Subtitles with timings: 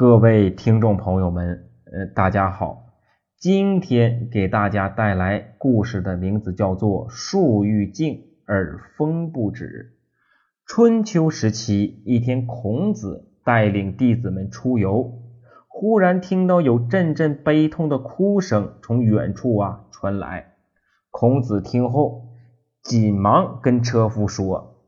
[0.00, 2.86] 各位听众朋友们，呃，大家好。
[3.38, 9.92] 今天给大家带来故事的名字叫做《树欲静而风不止》。
[10.64, 15.20] 春秋时期，一天，孔子带领弟子们出游，
[15.68, 20.54] 忽然听到有阵阵悲痛的哭声从远处啊传来。
[21.10, 22.22] 孔子听后，
[22.82, 24.79] 紧忙跟车夫说。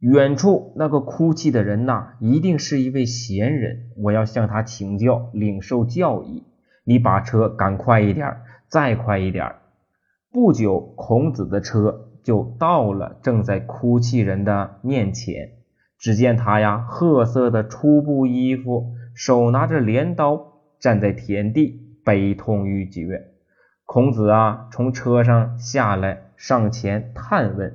[0.00, 6.44] 远处那个哭泣的人呐，一定是一位贤人，我要向他请教，领受教义。
[6.84, 8.36] 你把车赶快一点，
[8.68, 9.56] 再快一点。
[10.30, 15.50] 不久，孔子的车就到了正在哭泣人的面前。
[15.98, 23.32] 只见他呀，褐色的粗布衣服，手拿着镰刀，站在田地，悲痛欲绝。
[23.84, 27.74] 孔子啊，从车上下来，上前探问。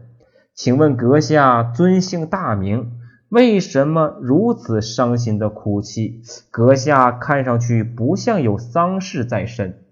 [0.56, 2.92] 请问阁下尊姓大名？
[3.30, 6.22] 为什么如此伤心的哭泣？
[6.52, 9.84] 阁下看上去不像有丧事在身。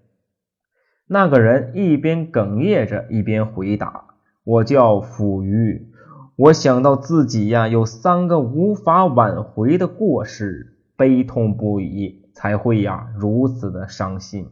[1.08, 4.04] 那个人一边哽咽着，一边回答
[4.46, 5.90] ：“我叫辅于，
[6.36, 14.48] 我想到自己呀有三个无法挽回的过失，悲痛不已，才会呀如此的伤心。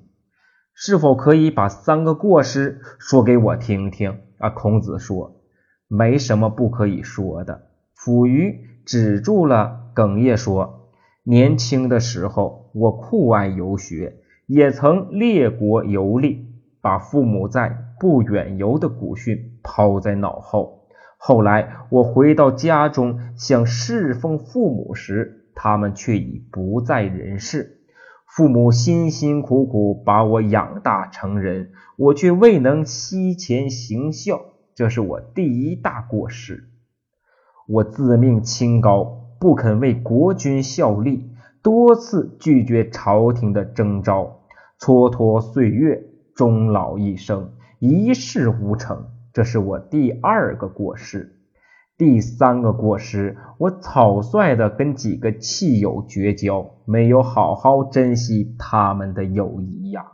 [0.75, 5.40] 是否可以把三个过失说给我听听？”啊，孔子说。
[5.93, 7.63] 没什么不可以说的。
[7.97, 10.89] 溥仪止住了哽咽，说
[11.27, 14.15] ：“年轻的时候，我酷爱游学，
[14.47, 16.47] 也曾列国游历，
[16.81, 20.87] 把父母在不远游的古训抛在脑后。
[21.19, 27.81] 后来我回到家中，想侍奉父母时，他们却已不在人世。
[28.29, 34.41] 父母辛辛苦苦把我养大成人，我却未能惜钱行孝。”
[34.81, 36.65] 这是我第一大过失，
[37.69, 41.29] 我自命清高，不肯为国君效力，
[41.63, 44.41] 多次拒绝朝廷的征召，
[44.81, 46.03] 蹉跎岁月，
[46.35, 49.09] 终老一生，一事无成。
[49.35, 51.37] 这是我第二个过失。
[51.99, 60.07] 第三个过失，我草率的跟几个弃友绝交，没有好好珍惜他们的友谊呀。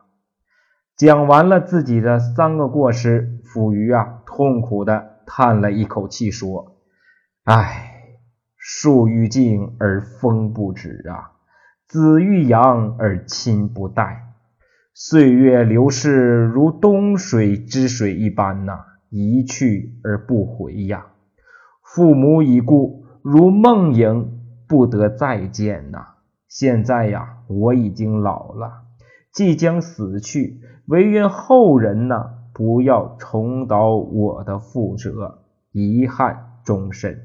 [0.96, 6.76] 讲完了自己的三个过失，溥仪啊，痛苦的叹了一口气，说
[7.44, 8.18] ：“唉，
[8.58, 11.32] 树欲静而风不止啊，
[11.88, 14.34] 子欲养而亲不待。
[14.92, 21.06] 岁月流逝如东水之水一般呐，一去而不回呀。
[21.82, 24.38] 父母已故，如梦影，
[24.68, 26.08] 不得再见呐。
[26.46, 28.82] 现在呀，我已经老了。”
[29.32, 35.40] 即将死去，唯愿后人呐不要重蹈我的覆辙，
[35.72, 37.20] 遗憾终身。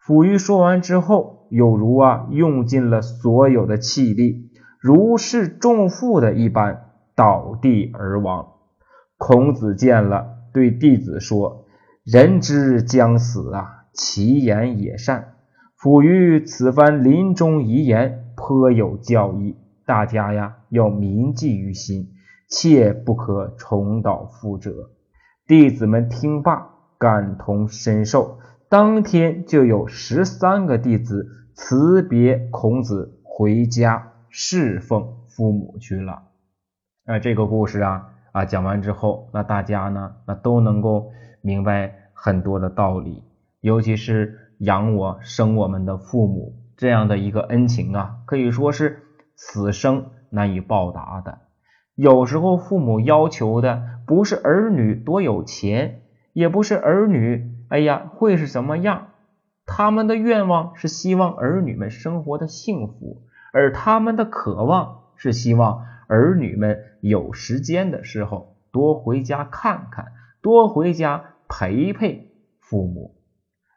[0.00, 4.50] 溥仪说完之后，有如啊用尽了所有的气力，
[4.80, 8.54] 如释重负的一般倒地而亡。
[9.18, 11.66] 孔子见了，对弟子说
[12.02, 15.34] ：“人之将死啊，其言也善。
[15.76, 22.08] 溥仪此番临终遗言颇有教义。”大家呀，要铭记于心，
[22.48, 24.90] 切不可重蹈覆辙。
[25.46, 28.38] 弟子们听罢，感同身受，
[28.68, 36.22] 当天就有十三个弟子辞别孔子，回家侍奉父母去了。
[37.04, 41.10] 啊，这个故事啊啊讲完之后，那大家呢，那都能够
[41.40, 43.22] 明白很多的道理，
[43.60, 49.04] 尤其是养我生我们的父母这样的一个恩情啊，可以说是。
[49.40, 51.38] 此生难以报答的，
[51.98, 59.08] 有时候父母要求的不是儿女多有钱，也不是儿女哎呀会是什么样，
[59.66, 63.22] 他们的愿望是希望儿女们生活的幸福，
[63.52, 73.16] 而他们的渴望是希望儿女们有时间的时候多回家看看，多回家陪陪父母。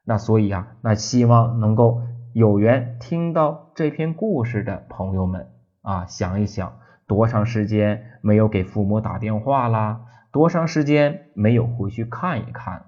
[0.05, 2.03] 那所以啊，那希望能够。
[2.33, 5.49] 有缘听到这篇故事的朋友们
[5.81, 6.77] 啊，想一想，
[7.11, 10.05] 多长时间没有给父母打电话啦？
[10.31, 12.85] 多长时间没有回去看一看了？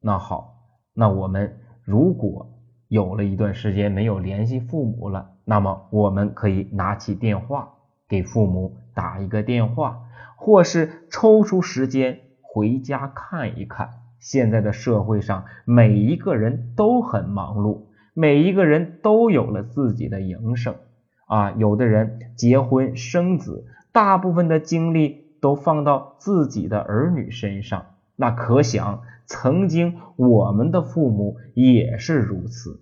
[0.00, 0.54] 那好，
[0.94, 2.52] 那我们如果
[2.86, 7.72] 有了一段时间没有联系父母了，那么我们可以拿起电话
[8.08, 10.04] 给父母打一个电话，
[10.36, 13.88] 或是抽出时间回家看一看。
[14.20, 17.86] 现在的社会上，每一个人都很忙碌。
[18.14, 20.76] 每一个人都有了自己的营生
[21.26, 27.86] 啊，有的人结婚生子，大部分的精力都放到自己的儿女身上。
[28.16, 32.80] 那可想，曾经我们的父母也是如此。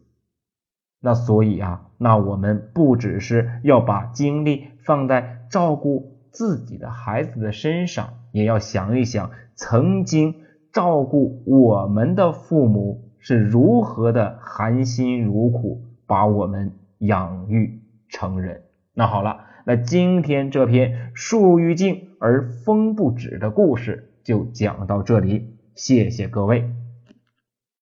[1.00, 10.36] 那所以啊，那我们不只是要把精力放在照顾自己的孩子的身上，也要想一想曾经
[10.72, 17.81] 照顾我们的父母是如何的含辛茹苦，把我们养育
[18.12, 18.62] 成人。
[18.94, 26.70] 那好了，那今天这篇树欲静而风不止的故事就讲到这里，谢谢各位。